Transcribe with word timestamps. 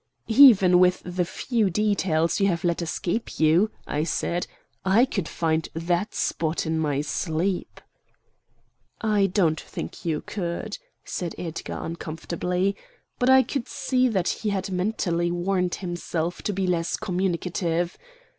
"Even 0.25 0.79
with 0.79 1.03
the 1.05 1.23
few 1.25 1.69
details 1.69 2.39
you 2.39 2.47
have 2.47 2.63
let 2.63 2.81
escape 2.81 3.39
you," 3.39 3.69
I 3.85 4.03
said, 4.03 4.47
"I 4.83 5.05
could 5.05 5.27
find 5.27 5.69
that 5.75 6.15
spot 6.15 6.65
in 6.65 6.79
my 6.79 7.01
sleep." 7.01 7.79
"I 8.99 9.27
don't 9.27 9.59
think 9.61 10.03
you 10.03 10.21
could," 10.25 10.79
said 11.05 11.35
Edgar 11.37 11.77
uncomfortably; 11.79 12.75
but 13.19 13.29
I 13.29 13.43
could 13.43 13.67
see 13.67 14.07
that 14.07 14.29
he 14.29 14.49
had 14.49 14.71
mentally 14.71 15.29
warned 15.29 15.75
himself 15.75 16.41
to 16.45 16.51
be 16.51 16.65
less 16.65 16.97
communicative. 16.97 17.95